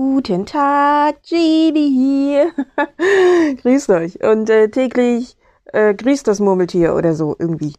[0.00, 2.52] Guten Tag, Genie hier.
[3.62, 5.36] grüßt euch und äh, täglich
[5.72, 7.74] äh, grüßt das Murmeltier oder so irgendwie.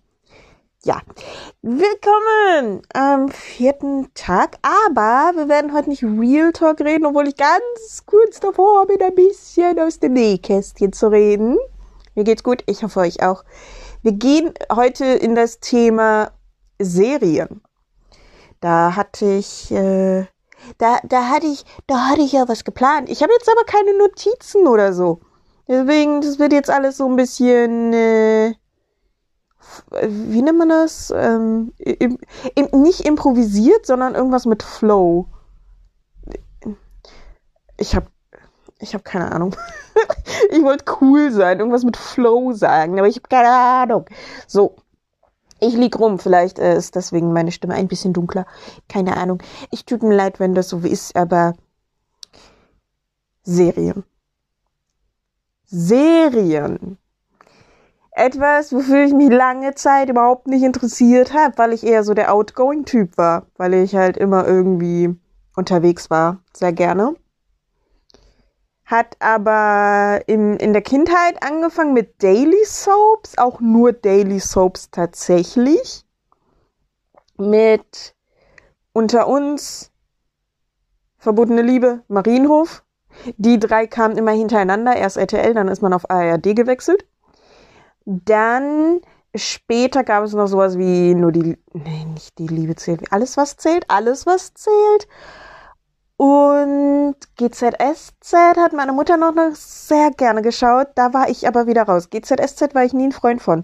[0.83, 0.99] Ja,
[1.61, 8.03] willkommen am vierten Tag, aber wir werden heute nicht Real Talk reden, obwohl ich ganz
[8.05, 11.57] kurz davor bin, ein bisschen aus dem Nähkästchen zu reden.
[12.15, 13.45] Mir geht's gut, ich hoffe euch auch.
[14.01, 16.33] Wir gehen heute in das Thema
[16.79, 17.61] Serien.
[18.59, 20.25] Da hatte ich äh,
[20.77, 23.09] da, da hatte ich, da hatte ich ja was geplant.
[23.09, 25.21] Ich habe jetzt aber keine Notizen oder so.
[25.67, 28.53] Deswegen, das wird jetzt alles so ein bisschen, äh,
[30.01, 31.13] wie nennt man das?
[31.15, 32.17] Ähm, im,
[32.55, 35.27] im, nicht improvisiert, sondern irgendwas mit Flow.
[37.77, 38.07] Ich habe
[38.79, 39.55] ich habe keine Ahnung.
[40.51, 44.05] ich wollte cool sein, irgendwas mit Flow sagen, aber ich habe keine Ahnung.
[44.47, 44.75] So,
[45.59, 48.45] ich lieg rum, vielleicht äh, ist deswegen meine Stimme ein bisschen dunkler.
[48.87, 49.41] Keine Ahnung.
[49.71, 51.53] Ich tut mir leid, wenn das so ist, aber
[53.43, 54.03] Serien.
[55.65, 56.97] Serien.
[58.11, 62.33] Etwas, wofür ich mich lange Zeit überhaupt nicht interessiert habe, weil ich eher so der
[62.33, 65.15] Outgoing-Typ war, weil ich halt immer irgendwie
[65.55, 67.15] unterwegs war, sehr gerne
[68.89, 76.03] hat aber im, in der Kindheit angefangen mit Daily Soaps, auch nur Daily Soaps tatsächlich.
[77.37, 78.15] Mit
[78.91, 79.91] Unter uns,
[81.19, 82.83] Verbotene Liebe, Marienhof.
[83.37, 87.05] Die drei kamen immer hintereinander, erst RTL, dann ist man auf ARD gewechselt.
[88.05, 89.01] Dann
[89.35, 93.55] später gab es noch sowas wie nur die, nee, nicht die Liebe zählt, alles was
[93.55, 95.07] zählt, alles was zählt.
[96.21, 100.87] Und GZSZ hat meine Mutter noch, sehr gerne geschaut.
[100.95, 102.09] Da war ich aber wieder raus.
[102.09, 103.63] GZSZ war ich nie ein Freund von.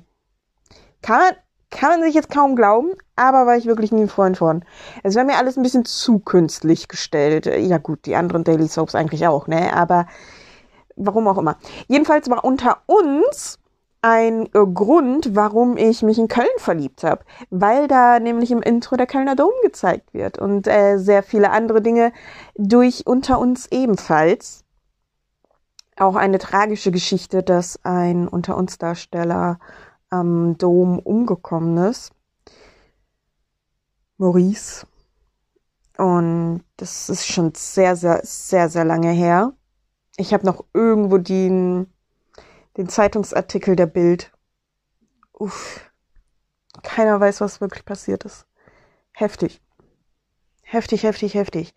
[1.01, 1.33] Kann man,
[1.69, 4.63] kann man sich jetzt kaum glauben, aber war ich wirklich nie ein Freund von.
[5.03, 7.45] Es war mir alles ein bisschen zu künstlich gestellt.
[7.45, 9.75] Ja gut, die anderen Daily Soaps eigentlich auch, ne?
[9.75, 10.07] Aber
[10.95, 11.57] warum auch immer.
[11.89, 13.59] Jedenfalls war unter uns
[14.05, 18.97] ein äh, Grund, warum ich mich in Köln verliebt habe, weil da nämlich im Intro
[18.97, 22.13] der Kölner Dom gezeigt wird und äh, sehr viele andere Dinge
[22.55, 24.63] durch unter uns ebenfalls.
[25.97, 29.57] Auch eine tragische Geschichte, dass ein unter uns Darsteller
[30.11, 32.11] am Dom umgekommen ist.
[34.17, 34.85] Maurice.
[35.97, 39.53] Und das ist schon sehr, sehr, sehr, sehr lange her.
[40.17, 41.87] Ich habe noch irgendwo den
[42.77, 44.31] den Zeitungsartikel der Bild.
[45.33, 45.91] Uff.
[46.83, 48.45] Keiner weiß, was wirklich passiert ist.
[49.13, 49.61] Heftig.
[50.63, 51.73] Heftig, heftig, heftig.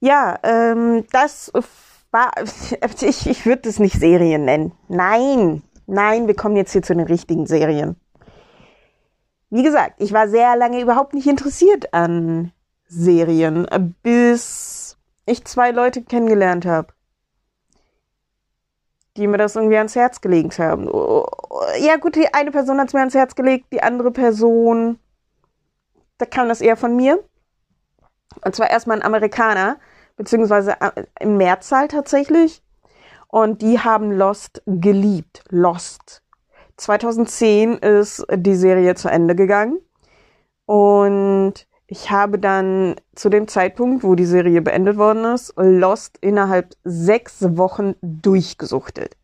[0.00, 1.50] Ja, ähm, das
[2.10, 2.32] war,
[3.00, 4.72] ich, ich würde es nicht Serien nennen.
[4.88, 7.96] Nein, nein, wir kommen jetzt hier zu den richtigen Serien.
[9.50, 12.52] Wie gesagt, ich war sehr lange überhaupt nicht interessiert an
[12.86, 13.66] Serien,
[14.02, 14.96] bis
[15.26, 16.92] ich zwei Leute kennengelernt habe
[19.16, 20.86] die mir das irgendwie ans Herz gelegt haben.
[21.78, 24.98] Ja gut, die eine Person hat es mir ans Herz gelegt, die andere Person,
[26.18, 27.22] da kam das eher von mir.
[28.44, 29.78] Und zwar erstmal ein Amerikaner,
[30.16, 32.62] beziehungsweise äh, im Mehrzahl tatsächlich.
[33.28, 35.44] Und die haben Lost geliebt.
[35.48, 36.22] Lost.
[36.76, 39.78] 2010 ist die Serie zu Ende gegangen.
[40.66, 46.74] Und ich habe dann zu dem Zeitpunkt, wo die Serie beendet worden ist, Lost innerhalb
[46.84, 49.18] sechs Wochen durchgesuchtet.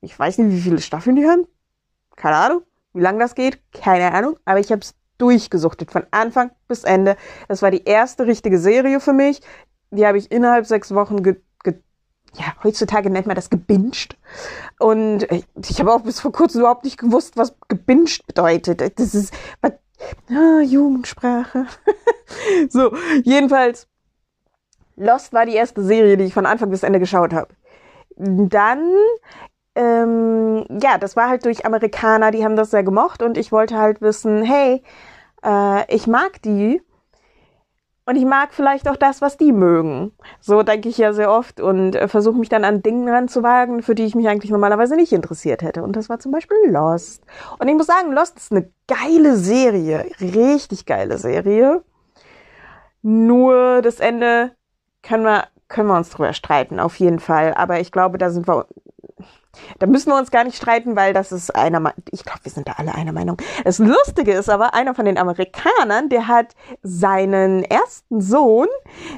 [0.00, 1.46] Ich weiß nicht, wie viele Staffeln die haben.
[2.16, 2.62] Keine Ahnung.
[2.94, 4.38] Wie lange das geht, keine Ahnung.
[4.46, 7.14] Aber ich habe es durchgesuchtet, von Anfang bis Ende.
[7.46, 9.42] Das war die erste richtige Serie für mich.
[9.90, 11.74] Die habe ich innerhalb sechs Wochen ge, ge
[12.36, 14.16] ja, heutzutage nennt man das gebinged.
[14.78, 18.98] Und ich habe auch bis vor kurzem überhaupt nicht gewusst, was gebinged bedeutet.
[18.98, 19.72] Das ist, was,
[20.30, 21.66] Ah, Jugendsprache.
[22.68, 22.92] so,
[23.24, 23.88] jedenfalls,
[24.96, 27.48] Lost war die erste Serie, die ich von Anfang bis Ende geschaut habe.
[28.16, 28.90] Dann,
[29.74, 33.76] ähm, ja, das war halt durch Amerikaner, die haben das sehr gemocht und ich wollte
[33.76, 34.82] halt wissen, hey,
[35.44, 36.80] äh, ich mag die
[38.06, 40.12] und ich mag vielleicht auch das, was die mögen.
[40.40, 43.96] So denke ich ja sehr oft und äh, versuche mich dann an Dingen ranzuwagen, für
[43.96, 45.82] die ich mich eigentlich normalerweise nicht interessiert hätte.
[45.82, 47.24] Und das war zum Beispiel Lost.
[47.58, 50.06] Und ich muss sagen, Lost ist eine geile Serie.
[50.20, 51.82] Richtig geile Serie.
[53.02, 54.52] Nur das Ende
[55.02, 57.54] können wir, können wir uns drüber streiten, auf jeden Fall.
[57.54, 58.66] Aber ich glaube, da sind wir
[59.78, 62.68] da müssen wir uns gar nicht streiten, weil das ist einer, ich glaube, wir sind
[62.68, 63.36] da alle einer Meinung.
[63.64, 68.68] Das Lustige ist aber, einer von den Amerikanern, der hat seinen ersten Sohn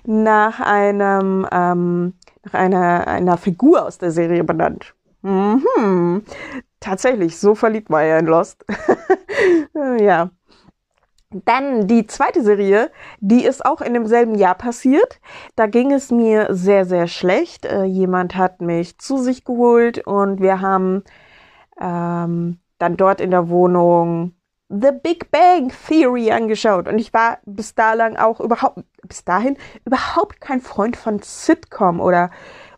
[0.04, 2.14] nach einem, ähm,
[2.44, 4.94] nach einer, einer Figur aus der Serie benannt.
[5.22, 6.24] Mhm.
[6.80, 8.64] Tatsächlich, so verliebt war er in Lost.
[9.98, 10.30] ja.
[11.30, 12.90] Dann die zweite Serie,
[13.20, 15.20] die ist auch in demselben Jahr passiert.
[15.56, 17.66] Da ging es mir sehr, sehr schlecht.
[17.66, 21.04] Äh, jemand hat mich zu sich geholt und wir haben
[21.78, 24.36] ähm, dann dort in der Wohnung
[24.70, 26.88] The Big Bang Theory angeschaut.
[26.88, 32.30] Und ich war bis dahin auch überhaupt, bis dahin überhaupt kein Freund von Sitcom oder,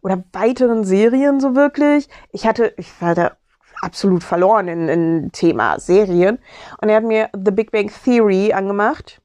[0.02, 2.08] oder weiteren Serien so wirklich.
[2.32, 3.32] Ich hatte, ich war da
[3.80, 6.38] absolut verloren in, in Thema Serien.
[6.80, 9.20] Und er hat mir The Big Bang Theory angemacht.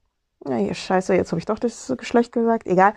[0.48, 2.68] Na, hier, scheiße, jetzt habe ich doch das Geschlecht gesagt.
[2.68, 2.94] Egal.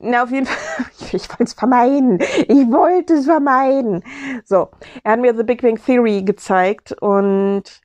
[0.00, 2.18] Na, auf jeden Fall, ich wollte es vermeiden.
[2.20, 4.02] Ich wollte es vermeiden.
[4.44, 4.70] So,
[5.04, 7.80] er hat mir The Big Bang Theory gezeigt und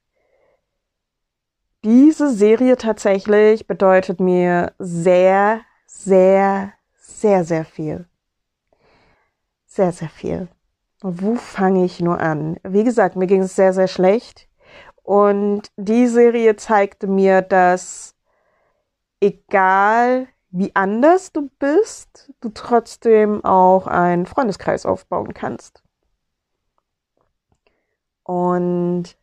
[1.83, 8.07] diese Serie tatsächlich bedeutet mir sehr, sehr, sehr, sehr viel.
[9.65, 10.47] Sehr, sehr viel.
[11.05, 12.57] Wo fange ich nur an?
[12.63, 14.47] Wie gesagt, mir ging es sehr, sehr schlecht.
[15.03, 18.15] Und die Serie zeigte mir, dass
[19.19, 25.83] egal wie anders du bist, du trotzdem auch einen Freundeskreis aufbauen kannst.
[28.23, 29.17] Und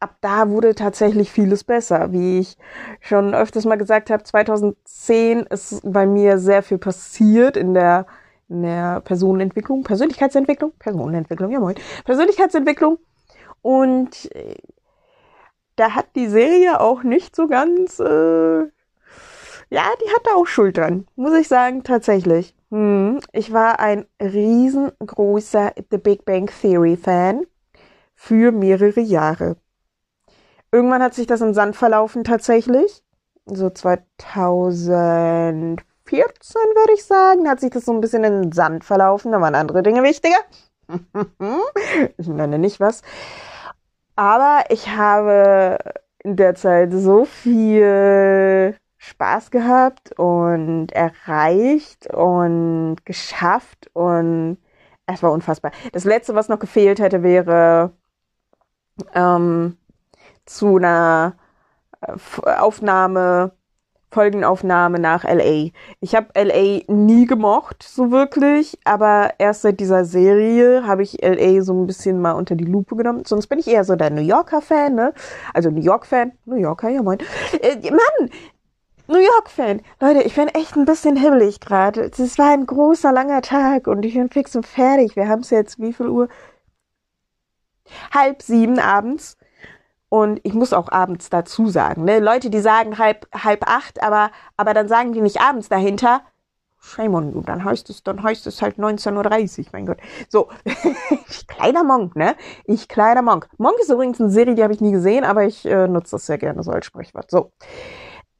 [0.00, 2.12] ab da wurde tatsächlich vieles besser.
[2.12, 2.58] Wie ich
[3.00, 8.04] schon öfters mal gesagt habe, 2010 ist bei mir sehr viel passiert in der
[8.48, 8.62] in
[9.04, 12.98] Personenentwicklung, Persönlichkeitsentwicklung, Personenentwicklung, ja moin, Persönlichkeitsentwicklung.
[13.62, 14.56] Und äh,
[15.76, 21.06] da hat die Serie auch nicht so ganz, äh, ja, die hatte auch Schuld dran,
[21.16, 22.54] muss ich sagen, tatsächlich.
[22.70, 23.20] Hm.
[23.32, 27.46] Ich war ein riesengroßer The Big Bang Theory Fan
[28.14, 29.56] für mehrere Jahre.
[30.70, 33.02] Irgendwann hat sich das im Sand verlaufen tatsächlich.
[33.46, 38.84] So 2000 14, würde ich sagen, hat sich das so ein bisschen in den Sand
[38.84, 39.32] verlaufen.
[39.32, 40.36] Da waren andere Dinge wichtiger.
[42.18, 43.02] ich nenne nicht was.
[44.16, 45.78] Aber ich habe
[46.18, 54.58] in der Zeit so viel Spaß gehabt und erreicht und geschafft und
[55.06, 55.72] es war unfassbar.
[55.92, 57.92] Das letzte, was noch gefehlt hätte, wäre
[59.14, 59.76] ähm,
[60.46, 61.36] zu einer
[62.00, 62.12] äh,
[62.58, 63.52] Aufnahme
[64.14, 65.70] Folgenaufnahme nach LA.
[66.00, 71.62] Ich habe LA nie gemocht, so wirklich, aber erst seit dieser Serie habe ich LA
[71.62, 73.24] so ein bisschen mal unter die Lupe genommen.
[73.26, 75.12] Sonst bin ich eher so der New Yorker-Fan, ne?
[75.52, 76.30] Also New York-Fan.
[76.44, 77.18] New Yorker, ja moin.
[77.60, 78.30] Äh, Mann!
[79.08, 79.82] New York-Fan.
[80.00, 82.02] Leute, ich bin echt ein bisschen hibbelig gerade.
[82.02, 85.16] Es war ein großer, langer Tag und ich bin fix und fertig.
[85.16, 86.28] Wir haben es jetzt, wie viel Uhr?
[88.12, 89.36] Halb sieben abends.
[90.14, 92.20] Und ich muss auch abends dazu sagen, ne?
[92.20, 96.22] Leute, die sagen halb, halb acht, aber, aber dann sagen die nicht abends dahinter.
[96.78, 99.98] Shame on you, dann heißt es, dann heißt es halt 19.30 Uhr, mein Gott.
[100.28, 100.50] So,
[101.28, 102.36] ich kleiner Monk, ne?
[102.64, 103.48] Ich kleiner Monk.
[103.58, 106.26] Monk ist übrigens eine Serie, die habe ich nie gesehen, aber ich äh, nutze das
[106.26, 107.28] sehr gerne so als Sprichwort.
[107.28, 107.50] So.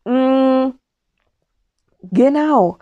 [0.05, 0.75] Mm,
[2.03, 2.79] genau.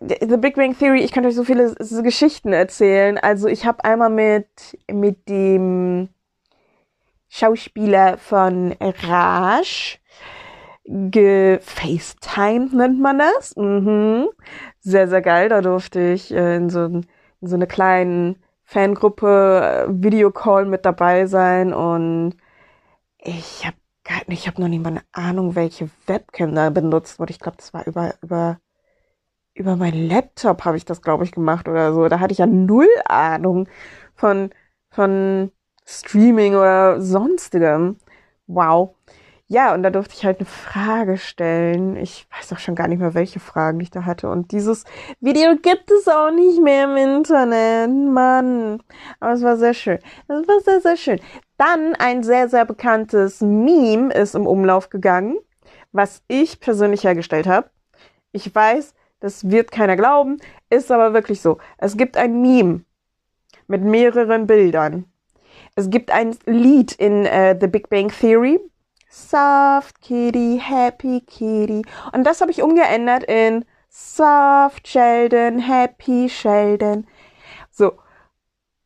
[0.00, 3.16] The Big Bang Theory, ich könnte euch so viele Geschichten erzählen.
[3.16, 4.46] Also ich habe einmal mit,
[4.92, 6.10] mit dem
[7.36, 9.98] Schauspieler von Raj
[10.84, 13.56] gefacetimed, nennt man das.
[13.56, 14.28] Mhm.
[14.78, 15.48] Sehr, sehr geil.
[15.48, 17.04] Da durfte ich äh, in, so, in
[17.40, 22.36] so eine kleinen Fangruppe äh, Videocall mit dabei sein und
[23.18, 23.76] ich habe
[24.28, 27.32] ich habe noch nicht mal eine Ahnung, welche Webcam da benutzt wurde.
[27.32, 28.60] Ich glaube, das war über über
[29.54, 32.08] über meinen Laptop habe ich das, glaube ich, gemacht oder so.
[32.08, 33.68] Da hatte ich ja null Ahnung
[34.14, 34.50] von
[34.90, 35.50] von
[35.84, 37.96] Streaming oder sonstigem.
[38.46, 38.94] Wow.
[39.46, 41.96] Ja, und da durfte ich halt eine Frage stellen.
[41.96, 44.30] Ich weiß auch schon gar nicht mehr, welche Fragen ich da hatte.
[44.30, 44.84] Und dieses
[45.20, 47.90] Video gibt es auch nicht mehr im Internet.
[47.90, 48.82] Mann.
[49.20, 49.98] Aber es war sehr schön.
[50.28, 51.20] Es war sehr, sehr schön.
[51.58, 55.36] Dann ein sehr, sehr bekanntes Meme ist im Umlauf gegangen,
[55.92, 57.70] was ich persönlich hergestellt habe.
[58.32, 60.38] Ich weiß, das wird keiner glauben,
[60.70, 61.58] ist aber wirklich so.
[61.78, 62.80] Es gibt ein Meme
[63.66, 65.04] mit mehreren Bildern.
[65.76, 68.60] Es gibt ein Lied in äh, The Big Bang Theory.
[69.10, 71.82] Soft Kitty, Happy Kitty.
[72.12, 77.06] Und das habe ich umgeändert in Soft Sheldon, Happy Sheldon.
[77.70, 77.92] So.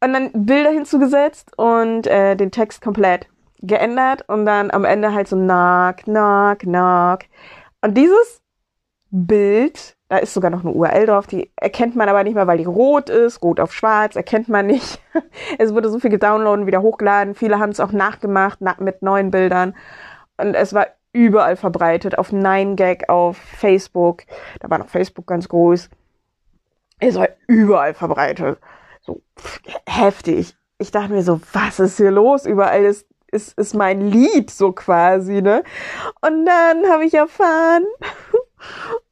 [0.03, 3.27] Und dann Bilder hinzugesetzt und äh, den Text komplett
[3.61, 7.21] geändert und dann am Ende halt so knock, knock, knock.
[7.81, 8.43] Und dieses
[9.11, 12.59] Bild da ist sogar noch eine URL drauf, die erkennt man aber nicht mehr, weil
[12.59, 15.01] die rot ist, rot auf schwarz, erkennt man nicht.
[15.59, 17.35] es wurde so viel gedownloadet, wieder hochgeladen.
[17.35, 19.75] Viele haben es auch nachgemacht mit neuen Bildern.
[20.39, 24.23] Und es war überall verbreitet, auf 9gag, auf Facebook.
[24.61, 25.91] Da war noch Facebook ganz groß.
[27.01, 28.59] Es war überall verbreitet.
[29.03, 30.57] So pff, heftig.
[30.79, 32.47] Ich dachte mir so, was ist hier los?
[32.47, 35.63] Überall ist ist, ist mein Lied so quasi, ne?
[36.23, 37.85] Und dann habe ich erfahren,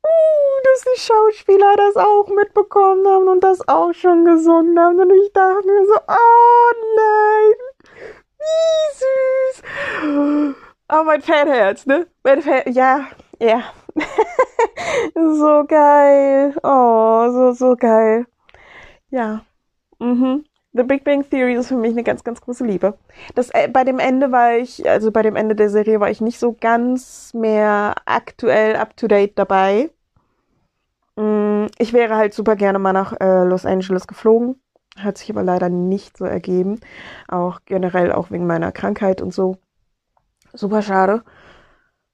[0.64, 4.98] dass die Schauspieler das auch mitbekommen haben und das auch schon gesungen haben.
[4.98, 7.54] Und ich dachte mir so, oh nein,
[8.38, 10.54] wie süß.
[10.92, 12.06] Oh, mein Fanherz, ne?
[12.22, 13.06] Mein Fan, ja,
[13.40, 13.62] ja.
[15.14, 16.54] so geil.
[16.62, 18.26] Oh, so, so geil.
[19.10, 19.44] Ja.
[19.98, 20.44] Mhm.
[20.72, 22.98] The Big Bang Theory ist für mich eine ganz, ganz große Liebe.
[23.34, 26.20] Das, äh, bei dem Ende war ich, also bei dem Ende der Serie war ich
[26.20, 29.90] nicht so ganz mehr aktuell up to date dabei.
[31.16, 34.60] Mm, ich wäre halt super gerne mal nach äh, Los Angeles geflogen.
[34.98, 36.80] Hat sich aber leider nicht so ergeben.
[37.28, 39.58] Auch generell auch wegen meiner Krankheit und so.
[40.52, 41.22] Super schade.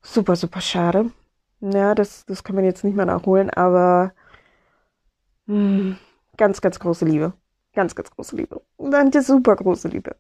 [0.03, 1.11] Super, super schade.
[1.61, 4.13] Ja, das, das kann man jetzt nicht mehr nachholen, aber
[5.47, 5.99] mh, mm,
[6.37, 7.35] ganz, ganz große Liebe.
[7.75, 8.61] Ganz, ganz große Liebe.
[8.79, 10.17] Eine super große Liebe.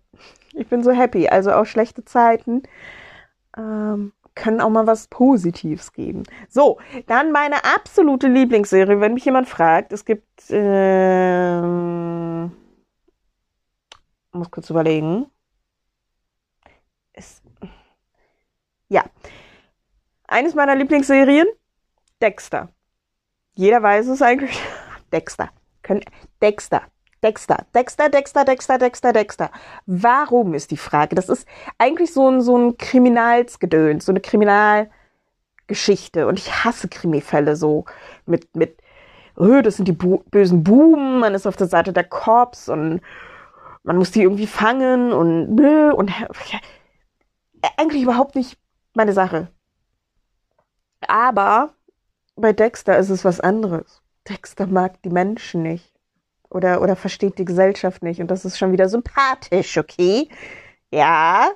[0.52, 1.28] Ich bin so happy.
[1.28, 2.62] Also auch schlechte Zeiten
[3.56, 6.24] ähm, können auch mal was Positives geben.
[6.48, 9.92] So, dann meine absolute Lieblingsserie, wenn mich jemand fragt.
[9.92, 12.52] Es gibt, ähm,
[14.32, 15.26] muss kurz überlegen.
[17.12, 17.42] Es,
[18.88, 19.04] ja,
[20.26, 21.46] eines meiner Lieblingsserien,
[22.20, 22.68] Dexter.
[23.54, 24.58] Jeder weiß es eigentlich.
[25.12, 25.50] Dexter.
[26.40, 26.91] Dexter.
[27.22, 29.50] Dexter, Dexter, Dexter, Dexter, Dexter, Dexter.
[29.86, 31.14] Warum ist die Frage?
[31.14, 31.46] Das ist
[31.78, 36.26] eigentlich so ein, so ein Kriminalsgedöns, so eine Kriminalgeschichte.
[36.26, 37.84] Und ich hasse Krimifälle so
[38.26, 38.82] mit, mit,
[39.36, 43.00] oh, das sind die Bu bösen Buben, man ist auf der Seite der Cops und
[43.84, 46.12] man muss die irgendwie fangen und, und
[47.76, 48.58] eigentlich überhaupt nicht
[48.94, 49.48] meine Sache.
[51.06, 51.74] Aber
[52.34, 54.02] bei Dexter ist es was anderes.
[54.28, 55.91] Dexter mag die Menschen nicht
[56.52, 58.20] oder, oder versteht die Gesellschaft nicht.
[58.20, 60.28] Und das ist schon wieder sympathisch, okay?
[60.90, 61.50] Ja.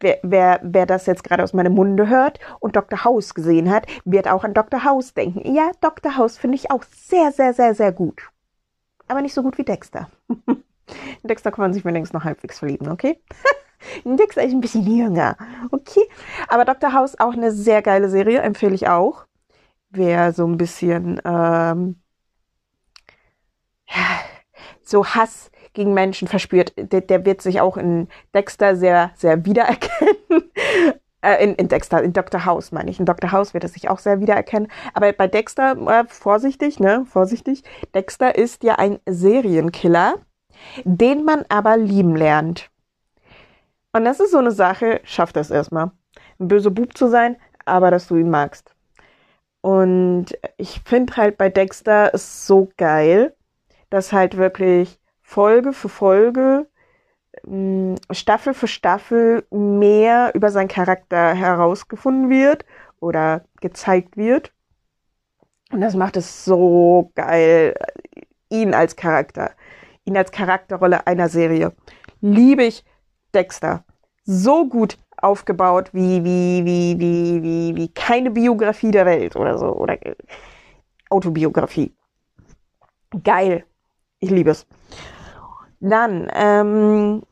[0.00, 3.04] Wer, wer, wer das jetzt gerade aus meinem Munde hört und Dr.
[3.04, 4.84] House gesehen hat, wird auch an Dr.
[4.84, 5.52] House denken.
[5.52, 6.16] Ja, Dr.
[6.16, 8.22] House finde ich auch sehr, sehr, sehr, sehr gut.
[9.08, 10.08] Aber nicht so gut wie Dexter.
[11.24, 13.20] Dexter kann man sich wenigstens noch halbwegs verlieben, okay?
[14.04, 15.36] Dexter ist ein bisschen jünger,
[15.72, 16.08] okay?
[16.48, 16.92] Aber Dr.
[16.92, 19.24] House auch eine sehr geile Serie, empfehle ich auch.
[19.90, 21.96] Wer so ein bisschen ähm,
[24.88, 30.16] so Hass gegen Menschen verspürt, der, der wird sich auch in Dexter sehr, sehr wiedererkennen.
[31.22, 32.44] äh, in, in Dexter, in Dr.
[32.44, 32.98] House meine ich.
[32.98, 33.32] In Dr.
[33.32, 34.70] House wird er sich auch sehr wiedererkennen.
[34.94, 37.62] Aber bei Dexter, äh, vorsichtig, ne, vorsichtig.
[37.94, 40.16] Dexter ist ja ein Serienkiller,
[40.84, 42.70] den man aber lieben lernt.
[43.92, 45.90] Und das ist so eine Sache, schaff das erstmal.
[46.38, 48.74] Ein böser Bub zu sein, aber dass du ihn magst.
[49.60, 50.26] Und
[50.56, 53.34] ich finde halt bei Dexter ist so geil,
[53.90, 56.66] dass halt wirklich Folge für Folge,
[57.44, 62.64] mm, Staffel für Staffel mehr über seinen Charakter herausgefunden wird
[63.00, 64.52] oder gezeigt wird.
[65.70, 67.74] Und das macht es so geil,
[68.48, 69.52] ihn als Charakter,
[70.04, 71.72] ihn als Charakterrolle einer Serie.
[72.20, 72.84] Liebe ich
[73.34, 73.84] Dexter.
[74.24, 79.74] So gut aufgebaut wie, wie, wie, wie, wie, wie keine Biografie der Welt oder so,
[79.74, 79.98] oder
[81.10, 81.94] Autobiografie.
[83.24, 83.64] Geil.
[84.20, 84.66] Ich liebe es.
[85.80, 87.22] Dann, ähm,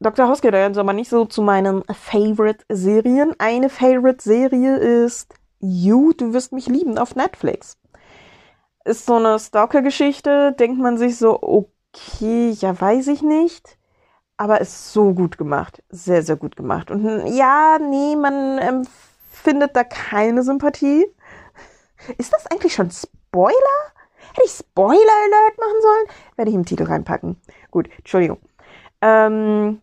[0.00, 0.26] Dr.
[0.26, 3.34] House gehört Sommer nicht so zu meinen Favorite-Serien.
[3.38, 7.78] Eine Favorite-Serie ist You, du wirst mich lieben auf Netflix.
[8.84, 13.78] Ist so eine Stalker-Geschichte, denkt man sich so, okay, ja, weiß ich nicht.
[14.36, 15.84] Aber ist so gut gemacht.
[15.88, 16.90] Sehr, sehr gut gemacht.
[16.90, 21.06] Und ja, nee, man empfindet da keine Sympathie.
[22.18, 23.92] Ist das eigentlich schon Spoiler?
[24.34, 26.06] Hätte ich Spoiler Alert machen sollen?
[26.36, 27.40] Werde ich im Titel reinpacken.
[27.70, 28.38] Gut, Entschuldigung.
[29.00, 29.82] Ähm,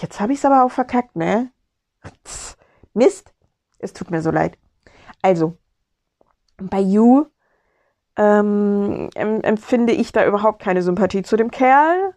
[0.00, 1.50] jetzt habe ich es aber auch verkackt, ne?
[2.94, 3.32] Mist.
[3.78, 4.58] Es tut mir so leid.
[5.22, 5.56] Also,
[6.56, 7.26] bei You
[8.16, 12.14] ähm, empfinde ich da überhaupt keine Sympathie zu dem Kerl.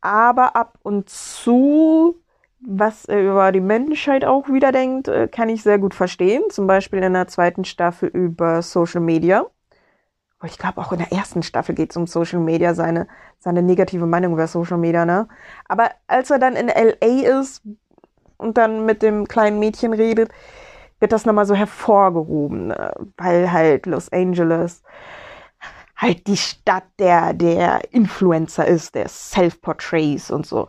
[0.00, 2.20] Aber ab und zu,
[2.60, 6.42] was er über die Menschheit auch wieder denkt, äh, kann ich sehr gut verstehen.
[6.50, 9.46] Zum Beispiel in der zweiten Staffel über Social Media
[10.44, 13.06] ich glaube auch in der ersten Staffel geht es um Social Media, seine,
[13.38, 15.28] seine negative Meinung über Social Media, ne?
[15.66, 17.62] Aber als er dann in LA ist
[18.36, 20.30] und dann mit dem kleinen Mädchen redet,
[21.00, 22.92] wird das nochmal so hervorgehoben, ne?
[23.16, 24.82] weil halt Los Angeles
[25.96, 30.68] halt die Stadt der, der Influencer ist, der Self-Portraits und so,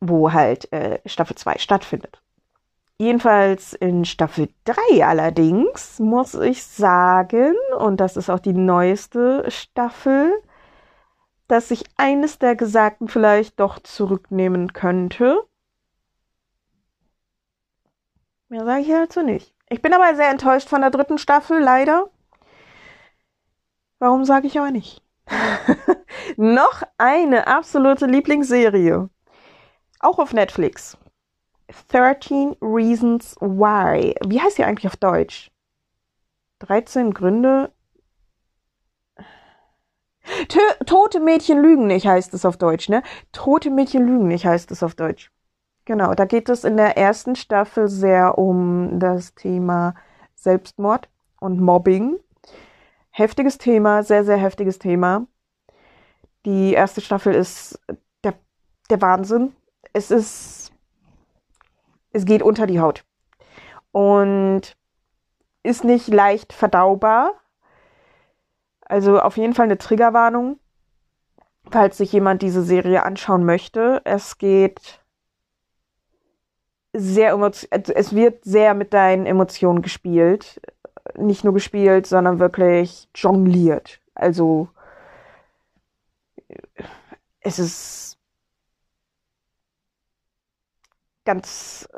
[0.00, 2.23] wo halt äh, Staffel 2 stattfindet.
[2.98, 10.32] Jedenfalls in Staffel 3 allerdings muss ich sagen, und das ist auch die neueste Staffel,
[11.48, 15.42] dass ich eines der Gesagten vielleicht doch zurücknehmen könnte.
[18.48, 19.52] Mehr sage ich dazu nicht.
[19.68, 22.10] Ich bin aber sehr enttäuscht von der dritten Staffel, leider.
[23.98, 25.02] Warum sage ich aber nicht?
[26.36, 29.08] Noch eine absolute Lieblingsserie.
[29.98, 30.96] Auch auf Netflix.
[31.88, 34.14] 13 Reasons Why.
[34.26, 35.50] Wie heißt die eigentlich auf Deutsch?
[36.60, 37.72] 13 Gründe.
[40.48, 43.02] Tö Tote Mädchen lügen nicht heißt es auf Deutsch, ne?
[43.32, 45.30] Tote Mädchen lügen nicht heißt es auf Deutsch.
[45.84, 49.94] Genau, da geht es in der ersten Staffel sehr um das Thema
[50.34, 52.18] Selbstmord und Mobbing.
[53.10, 55.26] Heftiges Thema, sehr, sehr heftiges Thema.
[56.46, 57.78] Die erste Staffel ist
[58.24, 58.34] der,
[58.88, 59.54] der Wahnsinn.
[59.92, 60.63] Es ist,
[62.14, 63.04] es geht unter die Haut.
[63.92, 64.76] Und
[65.62, 67.32] ist nicht leicht verdaubar.
[68.80, 70.58] Also auf jeden Fall eine Triggerwarnung,
[71.70, 74.00] falls sich jemand diese Serie anschauen möchte.
[74.04, 75.00] Es geht
[76.92, 80.60] sehr emotion also es wird sehr mit deinen Emotionen gespielt.
[81.16, 84.00] Nicht nur gespielt, sondern wirklich jongliert.
[84.14, 84.68] Also
[87.40, 88.18] es ist
[91.24, 91.88] ganz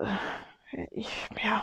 [0.91, 1.63] ich, ja.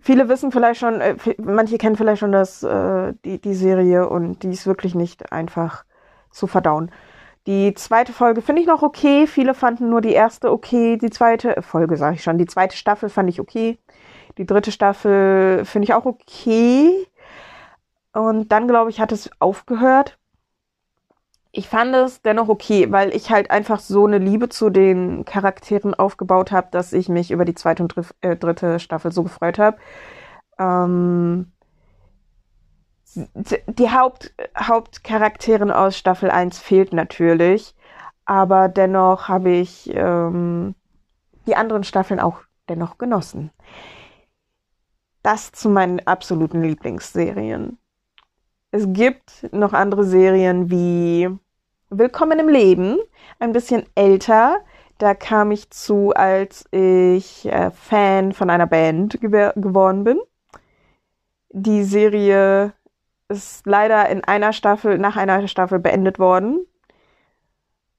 [0.00, 4.42] Viele wissen vielleicht schon, äh, manche kennen vielleicht schon das, äh, die, die Serie und
[4.42, 5.84] die ist wirklich nicht einfach
[6.30, 6.90] zu verdauen.
[7.46, 9.26] Die zweite Folge finde ich noch okay.
[9.26, 10.96] Viele fanden nur die erste okay.
[10.96, 12.38] Die zweite Folge, sage ich schon.
[12.38, 13.78] Die zweite Staffel fand ich okay.
[14.38, 17.06] Die dritte Staffel finde ich auch okay.
[18.12, 20.18] Und dann, glaube ich, hat es aufgehört.
[21.56, 25.94] Ich fand es dennoch okay, weil ich halt einfach so eine Liebe zu den Charakteren
[25.94, 29.76] aufgebaut habe, dass ich mich über die zweite und äh, dritte Staffel so gefreut habe.
[30.58, 31.52] Ähm,
[33.14, 37.76] die Haupt, Hauptcharakterin aus Staffel 1 fehlt natürlich,
[38.24, 40.74] aber dennoch habe ich ähm,
[41.46, 43.52] die anderen Staffeln auch dennoch genossen.
[45.22, 47.78] Das zu meinen absoluten Lieblingsserien.
[48.72, 51.30] Es gibt noch andere Serien wie
[51.96, 52.98] Willkommen im Leben,
[53.38, 54.56] ein bisschen älter.
[54.98, 60.18] Da kam ich zu, als ich äh, Fan von einer Band gew geworden bin.
[61.50, 62.72] Die Serie
[63.28, 66.66] ist leider in einer Staffel, nach einer Staffel beendet worden.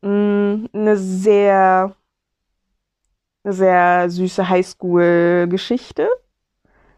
[0.01, 1.95] Mm, eine sehr,
[3.45, 6.10] eine sehr süße Highschool-Geschichte.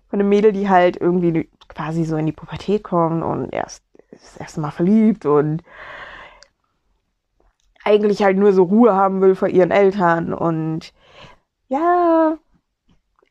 [0.10, 4.38] Von einem Mädel, die halt irgendwie quasi so in die Pubertät kommt und erst das
[4.38, 5.62] erste Mal verliebt und
[7.88, 10.94] eigentlich halt nur so Ruhe haben will vor ihren Eltern und
[11.70, 12.38] ja,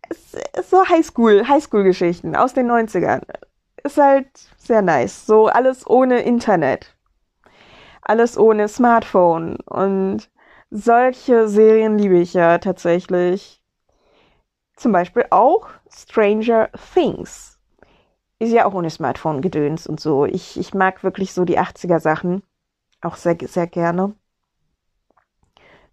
[0.09, 3.23] es ist so Highschool, Highschool-Geschichten aus den 90ern
[3.87, 5.27] ist halt sehr nice.
[5.27, 6.95] So alles ohne Internet.
[8.03, 9.57] Alles ohne Smartphone.
[9.67, 10.29] Und
[10.71, 13.63] solche Serien liebe ich ja tatsächlich.
[14.77, 17.59] Zum Beispiel auch Stranger Things.
[18.39, 20.27] Ist ja auch ohne Smartphone gedöns und so.
[20.27, 22.43] Ich, ich mag wirklich so die 80er Sachen.
[23.01, 24.15] Auch sehr, sehr gerne.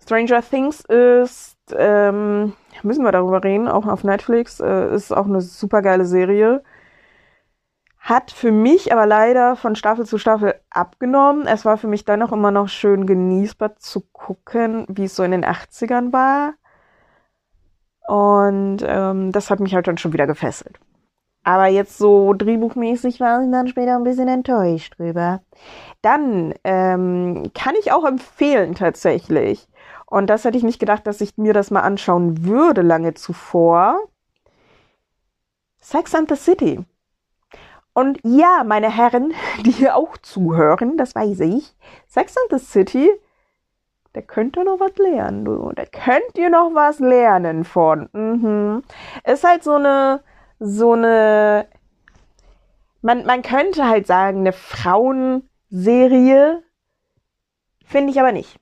[0.03, 5.41] Stranger Things ist, ähm, müssen wir darüber reden, auch auf Netflix, äh, ist auch eine
[5.41, 6.63] super geile Serie.
[7.99, 11.47] Hat für mich aber leider von Staffel zu Staffel abgenommen.
[11.47, 15.23] Es war für mich dann auch immer noch schön genießbar zu gucken, wie es so
[15.23, 16.55] in den 80ern war.
[18.05, 20.79] Und ähm, das hat mich halt dann schon wieder gefesselt.
[21.45, 25.41] Aber jetzt so drehbuchmäßig war ich dann später ein bisschen enttäuscht drüber.
[26.01, 29.67] Dann ähm, kann ich auch empfehlen tatsächlich.
[30.13, 33.99] Und das hätte ich nicht gedacht, dass ich mir das mal anschauen würde lange zuvor.
[35.81, 36.85] Sex and the City.
[37.93, 39.33] Und ja, meine Herren,
[39.65, 43.09] die hier auch zuhören, das weiß ich, Sex and the City,
[44.13, 45.45] da könnt ihr noch was lernen.
[45.73, 48.07] Da könnt ihr noch was lernen von.
[48.13, 48.83] Mhm.
[49.23, 50.21] Ist halt so eine,
[50.59, 51.65] so eine,
[53.01, 56.61] man, man könnte halt sagen, eine Frauenserie,
[57.83, 58.59] finde ich aber nicht.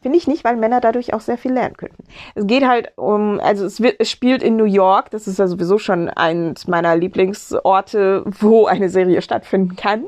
[0.00, 2.04] Finde ich nicht, weil Männer dadurch auch sehr viel lernen könnten.
[2.34, 5.48] Es geht halt um, also es, wird, es spielt in New York, das ist ja
[5.48, 10.04] sowieso schon eins meiner Lieblingsorte, wo eine Serie stattfinden kann,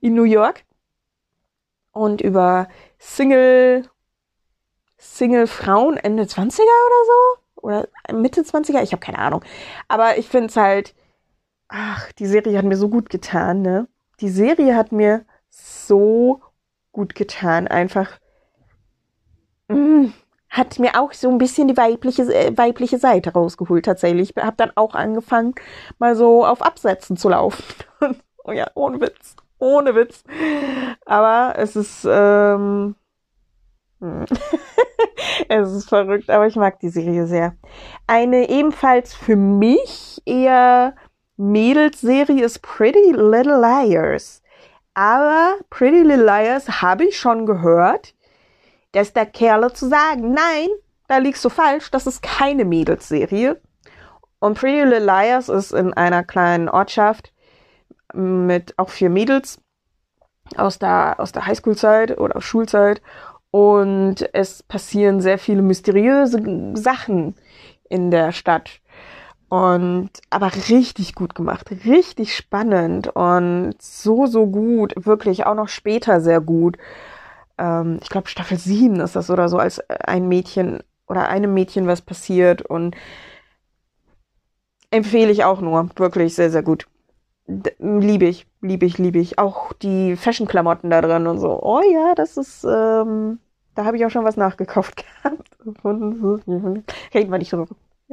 [0.00, 0.64] in New York.
[1.90, 3.88] Und über Single,
[4.98, 7.62] Single Frauen Ende 20er oder so?
[7.62, 8.82] Oder Mitte 20er?
[8.82, 9.42] Ich habe keine Ahnung.
[9.88, 10.94] Aber ich finde es halt,
[11.68, 13.88] ach, die Serie hat mir so gut getan, ne?
[14.20, 16.42] Die Serie hat mir so
[16.92, 18.18] gut getan, einfach
[19.68, 20.06] Mm,
[20.48, 24.32] hat mir auch so ein bisschen die weibliche, äh, weibliche Seite rausgeholt tatsächlich.
[24.36, 25.54] Ich habe dann auch angefangen,
[25.98, 27.64] mal so auf Absätzen zu laufen.
[28.44, 29.36] oh ja, ohne Witz.
[29.58, 30.22] Ohne Witz.
[31.04, 32.94] Aber es ist, ähm,
[35.48, 37.56] es ist verrückt, aber ich mag die Serie sehr.
[38.06, 40.94] Eine ebenfalls für mich eher
[41.36, 44.42] Mädelsserie ist Pretty Little Liars.
[44.94, 48.14] Aber Pretty Little Liars habe ich schon gehört,
[48.96, 50.68] dass da Kerle zu sagen, nein,
[51.06, 53.60] da liegst du falsch, das ist keine Mädelsserie.
[54.38, 57.32] Und Pretty Little Liars ist in einer kleinen Ortschaft
[58.14, 59.60] mit auch vier Mädels
[60.56, 63.02] aus der, aus der Highschool-Zeit oder Schulzeit.
[63.50, 66.42] Und es passieren sehr viele mysteriöse
[66.74, 67.34] Sachen
[67.88, 68.80] in der Stadt.
[69.48, 76.20] Und aber richtig gut gemacht, richtig spannend und so, so gut, wirklich auch noch später
[76.20, 76.78] sehr gut.
[77.58, 81.86] Ähm, ich glaube, Staffel 7 ist das oder so, als ein Mädchen oder einem Mädchen
[81.86, 82.96] was passiert und
[84.90, 86.86] empfehle ich auch nur, wirklich sehr, sehr gut.
[87.78, 89.38] Liebe ich, liebe ich, liebe ich.
[89.38, 91.62] Auch die Fashion-Klamotten da drin und so.
[91.62, 93.38] Oh ja, das ist, ähm,
[93.74, 95.48] da habe ich auch schon was nachgekauft gehabt.
[95.84, 97.68] Reden wir nicht drüber.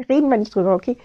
[0.10, 0.98] Reden wir nicht drüber, okay?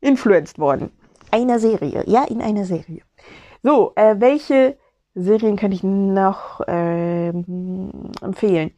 [0.00, 0.90] Influenced worden.
[1.30, 3.02] Einer Serie, ja, in einer Serie.
[3.62, 4.76] So, äh, welche
[5.14, 8.72] Serien kann ich noch äh, empfehlen?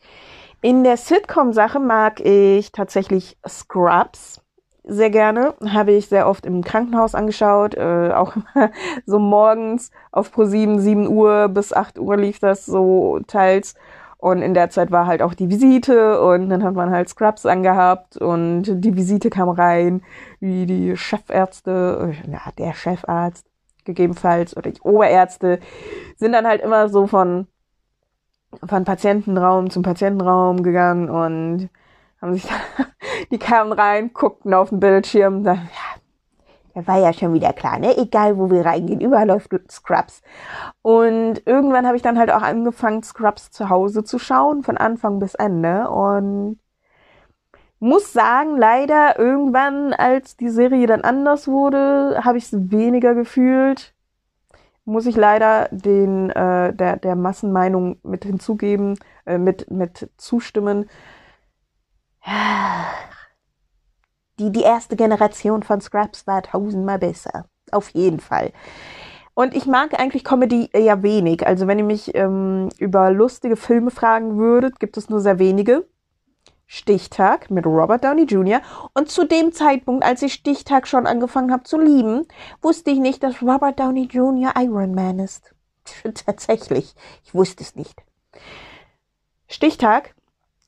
[0.61, 4.40] In der Sitcom-Sache mag ich tatsächlich Scrubs
[4.83, 5.55] sehr gerne.
[5.66, 7.75] Habe ich sehr oft im Krankenhaus angeschaut.
[7.75, 8.35] Äh, auch
[9.07, 13.75] so morgens auf Pro 7, 7 Uhr bis 8 Uhr lief das so teils.
[14.18, 17.44] Und in der Zeit war halt auch die Visite und dann hat man halt Scrubs
[17.44, 20.03] angehabt und die Visite kam rein,
[20.40, 23.47] wie die Chefärzte, ja, der Chefarzt
[23.85, 25.61] gegebenenfalls oder die Oberärzte
[26.16, 27.47] sind dann halt immer so von,
[28.66, 31.70] von Patientenraum zum Patientenraum gegangen und
[32.20, 32.55] haben sich da,
[33.31, 36.01] die kamen rein, guckten auf den Bildschirm, dann, ja,
[36.75, 37.97] der war ja schon wieder klar, ne?
[37.97, 40.23] Egal wo wir reingehen, überall läuft Scrubs.
[40.83, 45.20] Und irgendwann habe ich dann halt auch angefangen, Scrubs zu Hause zu schauen, von Anfang
[45.20, 45.88] bis Ende.
[45.88, 46.59] Und
[47.79, 53.95] muss sagen, leider irgendwann, als die Serie dann anders wurde, habe ich es weniger gefühlt.
[54.85, 60.87] Muss ich leider den äh, der der Massenmeinung mit hinzugeben, äh, mit mit zustimmen
[64.39, 67.47] die, die erste Generation von Scraps war tausendmal besser.
[67.71, 68.53] Auf jeden Fall.
[69.35, 71.47] Und ich mag eigentlich Comedy eher wenig.
[71.47, 75.87] Also wenn ihr mich ähm, über lustige Filme fragen würdet, gibt es nur sehr wenige.
[76.66, 78.61] Stichtag mit Robert Downey Jr.
[78.94, 82.27] Und zu dem Zeitpunkt, als ich Stichtag schon angefangen habe zu lieben,
[82.62, 84.53] wusste ich nicht, dass Robert Downey Jr.
[84.57, 85.55] Iron Man ist.
[86.27, 88.03] Tatsächlich, ich wusste es nicht.
[89.48, 90.14] Stichtag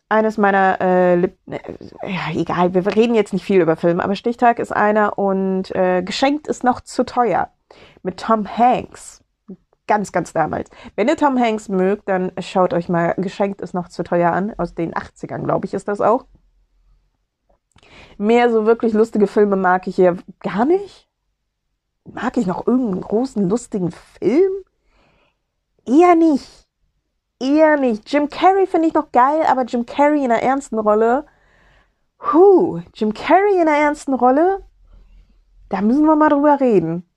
[0.09, 1.59] eines meiner, äh, Lip äh,
[2.03, 6.03] ja, egal, wir reden jetzt nicht viel über Filme, aber Stichtag ist einer und äh,
[6.03, 7.51] Geschenkt ist noch zu teuer.
[8.03, 9.23] Mit Tom Hanks.
[9.87, 10.71] Ganz, ganz damals.
[10.97, 14.53] Wenn ihr Tom Hanks mögt, dann schaut euch mal Geschenkt ist noch zu teuer an.
[14.59, 16.27] Aus den 80ern, glaube ich, ist das auch.
[18.19, 21.09] Mehr so wirklich lustige Filme mag ich hier gar nicht.
[22.05, 24.53] Mag ich noch irgendeinen großen, lustigen Film?
[25.85, 26.67] Eher nicht
[27.41, 28.11] eher nicht.
[28.11, 31.27] Jim Carrey finde ich noch geil, aber Jim Carrey in einer ernsten Rolle.
[32.33, 34.65] Huh, Jim Carrey in einer ernsten Rolle?
[35.69, 37.09] Da müssen wir mal drüber reden.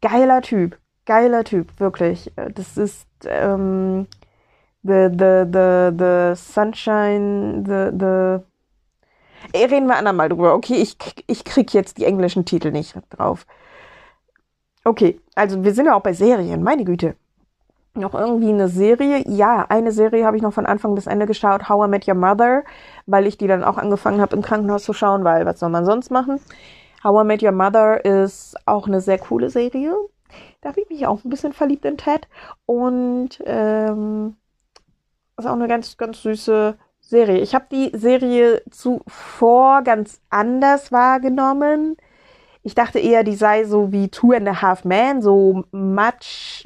[0.00, 0.78] Geiler Typ.
[1.06, 2.32] Geiler Typ, wirklich.
[2.54, 4.06] Das ist ähm,
[4.82, 8.44] the, the, the, the Sunshine, the, the.
[9.56, 10.54] Reden wir andermal drüber.
[10.54, 13.46] Okay, ich, ich krieg jetzt die englischen Titel nicht drauf.
[14.84, 17.16] Okay, also wir sind ja auch bei Serien, meine Güte
[17.96, 19.22] noch irgendwie eine Serie.
[19.26, 22.14] Ja, eine Serie habe ich noch von Anfang bis Ende geschaut, How I Met Your
[22.14, 22.64] Mother,
[23.06, 25.84] weil ich die dann auch angefangen habe im Krankenhaus zu schauen, weil was soll man
[25.84, 26.40] sonst machen?
[27.02, 29.94] How I Met Your Mother ist auch eine sehr coole Serie.
[30.66, 32.26] Da habe ich mich auch ein bisschen verliebt in Ted
[32.66, 34.34] und ähm,
[35.36, 37.38] ist auch eine ganz, ganz süße Serie.
[37.38, 41.96] Ich habe die Serie zuvor ganz anders wahrgenommen.
[42.64, 46.14] Ich dachte eher, die sei so wie Two and a Half Men, so mach,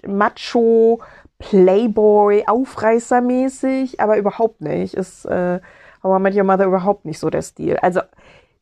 [0.07, 1.01] macho,
[1.39, 4.95] Playboy, Aufreißermäßig, aber überhaupt nicht.
[4.95, 5.61] Ist äh,
[6.03, 7.77] How I Met Your Mother überhaupt nicht so der Stil.
[7.77, 8.01] Also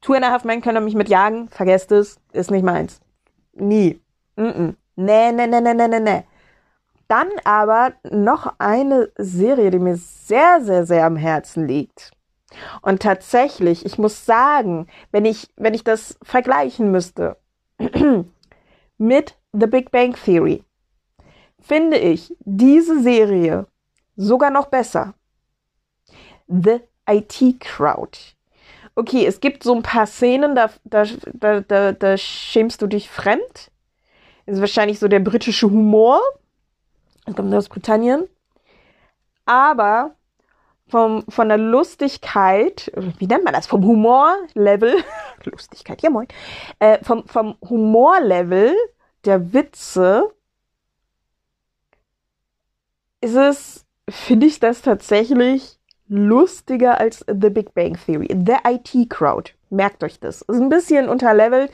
[0.00, 3.00] Two and a Half Men können mich mit jagen, vergesst es, ist nicht meins.
[3.54, 4.00] Nie.
[4.34, 4.74] Mm -mm.
[5.00, 6.24] Nee, nee, nee, nee, nee, nee, nee.
[7.06, 12.10] Dann aber noch eine Serie, die mir sehr, sehr, sehr am Herzen liegt.
[12.82, 17.36] Und tatsächlich, ich muss sagen, wenn ich, wenn ich das vergleichen müsste
[18.98, 20.64] mit The Big Bang Theory,
[21.60, 23.68] finde ich diese Serie
[24.16, 25.14] sogar noch besser.
[26.48, 28.18] The IT Crowd.
[28.96, 33.08] Okay, es gibt so ein paar Szenen, da, da, da, da, da schämst du dich
[33.08, 33.70] fremd.
[34.48, 36.22] Das ist wahrscheinlich so der britische Humor.
[37.26, 38.26] Das kommt aus Britannien.
[39.44, 40.14] Aber
[40.86, 43.66] vom, von der Lustigkeit, wie nennt man das?
[43.66, 45.04] Vom Humorlevel,
[45.44, 46.28] Lustigkeit, ja moin,
[46.78, 48.74] äh, vom, vom Humorlevel
[49.26, 50.32] der Witze
[53.20, 58.28] ist es, finde ich das tatsächlich lustiger als The Big Bang Theory.
[58.30, 59.50] The IT Crowd.
[59.68, 60.40] Merkt euch das.
[60.40, 61.70] Ist ein bisschen unterlevelt,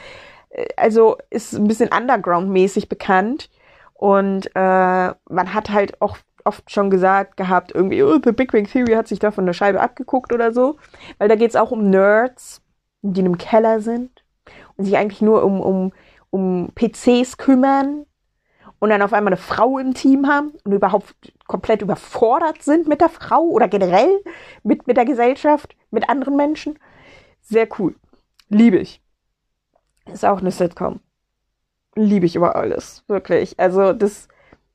[0.77, 3.51] also ist ein bisschen underground-mäßig bekannt.
[3.95, 8.67] Und äh, man hat halt auch oft schon gesagt gehabt, irgendwie, oh, The Big Bang
[8.67, 10.77] Theory hat sich da von der Scheibe abgeguckt oder so.
[11.19, 12.61] Weil da geht's auch um Nerds,
[13.03, 14.25] die in einem Keller sind
[14.77, 15.93] und sich eigentlich nur um, um,
[16.31, 18.07] um PCs kümmern
[18.79, 21.15] und dann auf einmal eine Frau im Team haben und überhaupt
[21.47, 24.21] komplett überfordert sind mit der Frau oder generell
[24.63, 26.79] mit, mit der Gesellschaft, mit anderen Menschen.
[27.41, 27.95] Sehr cool.
[28.49, 29.04] Liebe ich.
[30.13, 31.01] Ist auch eine Sitcom.
[31.97, 33.05] Liebe ich über alles.
[33.09, 33.59] Wirklich.
[33.59, 34.29] Also das,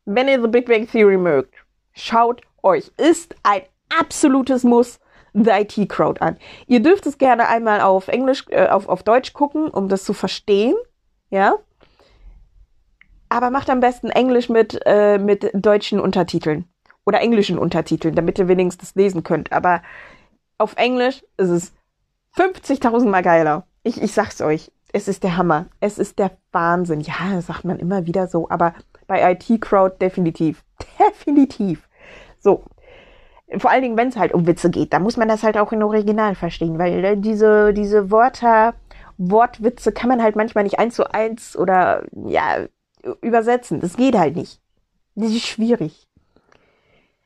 [0.05, 1.53] wenn ihr The Big Bang Theory mögt,
[1.93, 2.91] schaut euch.
[2.97, 4.99] Ist ein absolutes Muss.
[5.33, 6.37] The IT Crowd an.
[6.65, 10.13] Ihr dürft es gerne einmal auf Englisch, äh, auf, auf Deutsch gucken, um das zu
[10.13, 10.75] verstehen.
[11.29, 11.55] Ja.
[13.29, 16.65] Aber macht am besten Englisch mit, äh, mit deutschen Untertiteln.
[17.05, 19.51] Oder englischen Untertiteln, damit ihr wenigstens lesen könnt.
[19.51, 19.83] Aber
[20.57, 21.73] auf Englisch ist es
[22.35, 23.67] 50.000 Mal geiler.
[23.83, 24.71] Ich, ich sag's euch.
[24.91, 25.67] Es ist der Hammer.
[25.79, 27.01] Es ist der Wahnsinn.
[27.01, 28.49] Ja, sagt man immer wieder so.
[28.49, 28.73] Aber
[29.07, 30.63] bei IT Crowd definitiv.
[30.99, 31.87] Definitiv.
[32.39, 32.63] So.
[33.57, 35.71] Vor allen Dingen, wenn es halt um Witze geht, da muss man das halt auch
[35.71, 38.75] in Original verstehen, weil äh, diese, diese Wörter,
[39.17, 42.67] Wortwitze kann man halt manchmal nicht eins zu eins oder ja,
[43.21, 43.79] übersetzen.
[43.79, 44.61] Das geht halt nicht.
[45.15, 46.07] Das ist schwierig.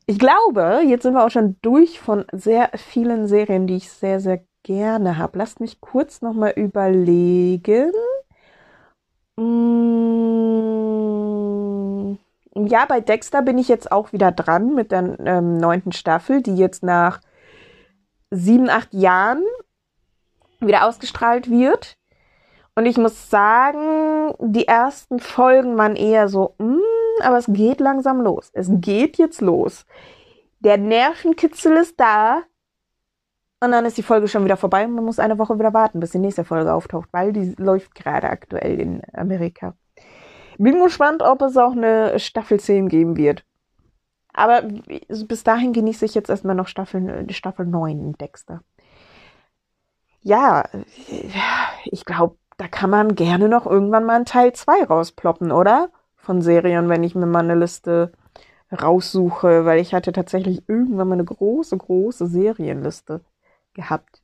[0.05, 4.19] Ich glaube, jetzt sind wir auch schon durch von sehr vielen Serien, die ich sehr,
[4.19, 5.37] sehr gerne habe.
[5.37, 7.91] Lasst mich kurz nochmal überlegen.
[9.35, 10.53] Mm,
[12.55, 16.55] ja, bei Dexter bin ich jetzt auch wieder dran mit der ähm, neunten Staffel, die
[16.55, 17.19] jetzt nach
[18.31, 19.43] sieben, acht Jahren
[20.59, 21.97] wieder ausgestrahlt wird.
[22.75, 26.79] Und ich muss sagen, die ersten Folgen waren eher so, mm,
[27.21, 28.49] aber es geht langsam los.
[28.53, 29.85] Es geht jetzt los.
[30.59, 32.43] Der Nervenkitzel ist da.
[33.63, 36.01] Und dann ist die Folge schon wieder vorbei und man muss eine Woche wieder warten,
[36.01, 39.73] bis die nächste Folge auftaucht, weil die läuft gerade aktuell in Amerika.
[40.57, 43.45] Bin gespannt, ob es auch eine Staffel 10 geben wird.
[44.33, 48.59] Aber bis dahin genieße ich jetzt erstmal noch Staffel, Staffel 9 in Dexter.
[50.19, 50.65] Ja,
[51.85, 55.89] ich glaube, da kann man gerne noch irgendwann mal einen Teil 2 rausploppen, oder?
[56.17, 58.11] Von Serien, wenn ich mir mal eine Liste
[58.73, 63.21] raussuche, weil ich hatte tatsächlich irgendwann mal eine große, große Serienliste
[63.73, 64.21] gehabt.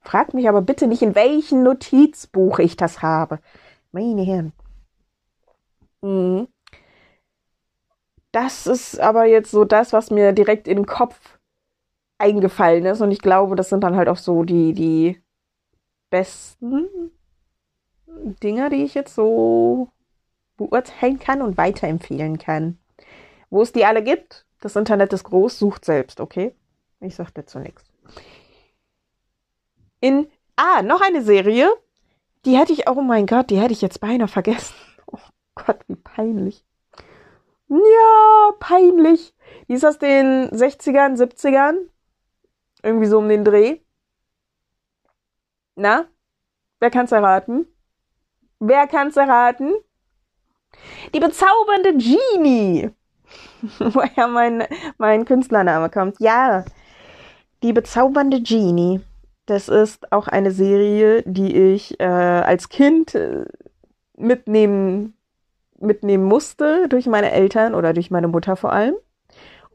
[0.00, 3.38] Frag mich aber bitte nicht, in welchem Notizbuch ich das habe.
[3.92, 4.52] Meine Herren.
[6.02, 6.48] Mhm.
[8.32, 11.38] Das ist aber jetzt so das, was mir direkt in den Kopf
[12.18, 13.00] eingefallen ist.
[13.00, 15.20] Und ich glaube, das sind dann halt auch so die, die
[16.10, 16.88] besten
[18.42, 19.88] Dinger, die ich jetzt so
[20.56, 22.78] beurteilen kann und weiterempfehlen kann.
[23.48, 26.54] Wo es die alle gibt, das Internet ist groß, sucht selbst, okay?
[27.00, 27.84] Ich sag dazu nichts.
[30.00, 31.70] In, ah, noch eine Serie,
[32.44, 34.74] die hätte ich, oh mein Gott, die hätte ich jetzt beinahe vergessen.
[35.12, 36.64] Oh Gott, wie peinlich.
[37.68, 39.34] Ja, peinlich.
[39.68, 41.74] Die ist aus den 60ern, 70ern.
[42.82, 43.80] Irgendwie so um den Dreh.
[45.74, 46.06] Na?
[46.78, 47.66] Wer kann's erraten?
[48.60, 49.74] Wer kann's erraten?
[51.12, 52.90] Die bezaubernde Genie.
[53.78, 54.64] Woher mein,
[54.98, 56.20] mein Künstlername kommt.
[56.20, 56.64] Ja.
[57.62, 59.00] Die bezaubernde Genie.
[59.50, 63.46] Das ist auch eine Serie, die ich äh, als Kind äh,
[64.16, 65.14] mitnehmen,
[65.76, 68.94] mitnehmen musste durch meine Eltern oder durch meine Mutter vor allem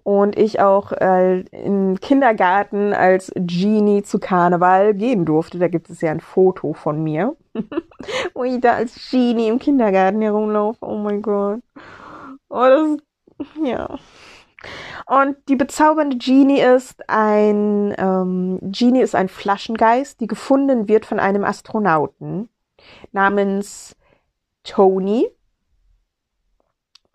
[0.03, 5.59] und ich auch äh, im Kindergarten als Genie zu Karneval gehen durfte.
[5.59, 7.35] Da gibt es ja ein Foto von mir,
[8.33, 10.85] wo ich da als Genie im Kindergarten herumlaufe.
[10.85, 11.59] Oh mein Gott.
[12.47, 12.97] Oh, das,
[13.61, 13.99] ja.
[15.05, 21.19] Und die bezaubernde Genie ist ein ähm, Genie ist ein Flaschengeist, die gefunden wird von
[21.19, 22.49] einem Astronauten
[23.11, 23.95] namens
[24.63, 25.29] Tony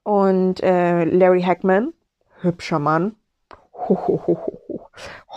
[0.03, 1.93] und äh, Larry Hackman
[2.43, 3.17] hübscher Mann.
[3.89, 3.97] Ho,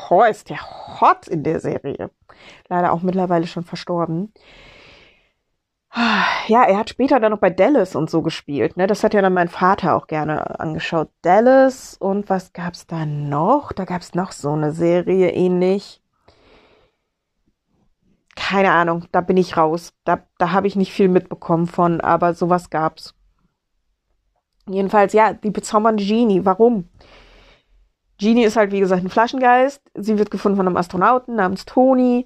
[0.09, 0.59] ho, ist der
[0.99, 2.11] hot in der Serie.
[2.67, 4.33] Leider auch mittlerweile schon verstorben.
[6.47, 8.77] Ja, er hat später dann noch bei Dallas und so gespielt.
[8.77, 8.87] Ne?
[8.87, 11.09] Das hat ja dann mein Vater auch gerne angeschaut.
[11.21, 13.71] Dallas und was gab's da noch?
[13.71, 16.01] Da gab's noch so eine Serie ähnlich.
[18.35, 19.93] Keine Ahnung, da bin ich raus.
[20.03, 23.13] Da, da habe ich nicht viel mitbekommen von, aber sowas gab's.
[24.67, 26.43] Jedenfalls, ja, die bezaubernde Genie.
[26.43, 26.89] Warum?
[28.17, 29.81] Genie ist halt, wie gesagt, ein Flaschengeist.
[29.93, 32.25] Sie wird gefunden von einem Astronauten namens Tony.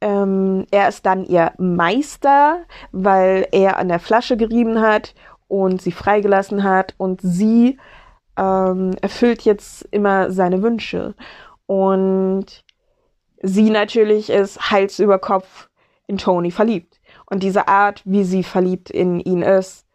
[0.00, 5.14] Ähm, er ist dann ihr Meister, weil er an der Flasche gerieben hat
[5.48, 7.78] und sie freigelassen hat und sie
[8.36, 11.14] ähm, erfüllt jetzt immer seine Wünsche.
[11.66, 12.64] Und
[13.42, 15.68] sie natürlich ist Hals über Kopf
[16.06, 17.00] in Tony verliebt.
[17.26, 19.86] Und diese Art, wie sie verliebt in ihn ist,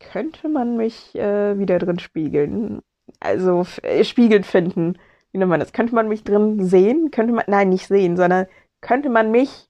[0.00, 2.80] könnte man mich äh, wieder drin spiegeln.
[3.20, 3.64] Also
[4.02, 4.98] spiegelnd finden.
[5.32, 5.72] Wie nennt man das?
[5.72, 7.10] Könnte man mich drin sehen?
[7.10, 8.46] Könnte man, nein, nicht sehen, sondern
[8.80, 9.68] könnte man mich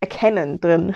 [0.00, 0.94] erkennen drin.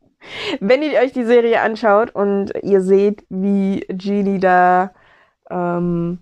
[0.60, 4.92] Wenn ihr euch die Serie anschaut und ihr seht, wie Genie da
[5.50, 6.18] ähm,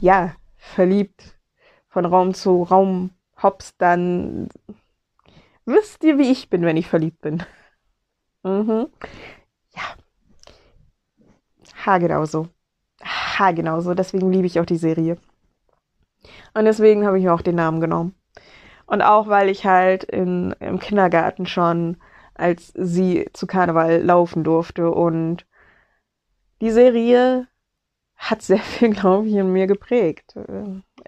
[0.00, 1.38] ja verliebt
[1.88, 3.10] von Raum zu Raum
[3.42, 4.48] hops, dann
[5.64, 7.42] wisst ihr, wie ich bin, wenn ich verliebt bin.
[8.42, 8.86] Mhm.
[9.74, 9.82] Ja.
[11.84, 12.46] Ha, genauso.
[13.02, 13.94] Ha, genauso.
[13.94, 15.16] Deswegen liebe ich auch die Serie.
[16.54, 18.14] Und deswegen habe ich mir auch den Namen genommen.
[18.86, 21.96] Und auch, weil ich halt in, im Kindergarten schon,
[22.34, 25.46] als sie zu Karneval laufen durfte und
[26.60, 27.48] die Serie
[28.16, 30.34] hat sehr viel, glaube ich, in mir geprägt.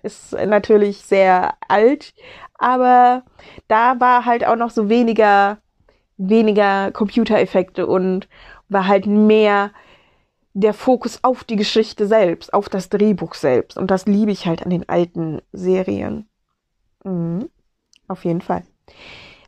[0.02, 2.14] Ist natürlich sehr alt,
[2.54, 3.24] aber
[3.68, 5.58] da war halt auch noch so weniger,
[6.16, 8.28] weniger Computereffekte und
[8.68, 9.70] war halt mehr
[10.60, 13.78] der Fokus auf die Geschichte selbst, auf das Drehbuch selbst.
[13.78, 16.28] Und das liebe ich halt an den alten Serien.
[17.04, 17.48] Mhm.
[18.08, 18.64] Auf jeden Fall.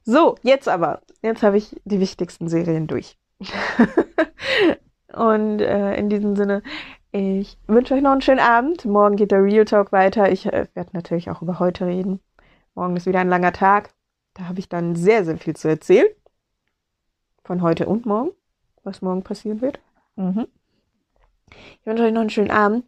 [0.04, 1.02] So, jetzt aber.
[1.22, 3.18] Jetzt habe ich die wichtigsten Serien durch.
[5.12, 6.62] Und äh, in diesem Sinne,
[7.10, 8.84] ich wünsche euch noch einen schönen Abend.
[8.84, 10.30] Morgen geht der Real Talk weiter.
[10.30, 12.20] Ich äh, werde natürlich auch über heute reden.
[12.76, 13.92] Morgen ist wieder ein langer Tag.
[14.34, 16.06] Da habe ich dann sehr, sehr viel zu erzählen.
[17.42, 18.30] Von heute und morgen.
[18.84, 19.80] Was morgen passieren wird.
[20.14, 20.46] Mhm.
[21.50, 22.84] Ich wünsche euch noch einen schönen Abend.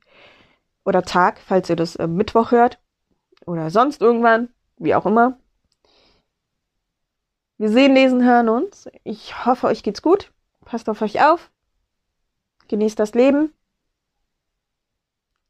[0.84, 2.78] Oder Tag, falls ihr das äh, Mittwoch hört.
[3.46, 4.48] Oder sonst irgendwann.
[4.78, 5.38] Wie auch immer.
[7.58, 8.88] Wir sehen, lesen, hören uns.
[9.04, 10.32] Ich hoffe, euch geht's gut.
[10.64, 11.50] Passt auf euch auf.
[12.68, 13.52] Genießt das Leben.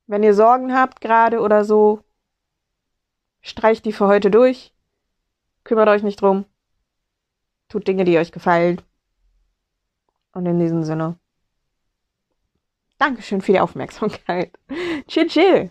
[0.07, 2.05] Wenn ihr Sorgen habt gerade oder so,
[3.40, 4.75] streicht die für heute durch.
[5.64, 6.44] Kümmert euch nicht drum.
[7.68, 8.83] Tut Dinge, die euch gefallen.
[10.33, 11.18] Und in diesem Sinne.
[13.02, 14.52] Dankeschön für die Aufmerksamkeit.
[15.08, 15.70] Chill, chill.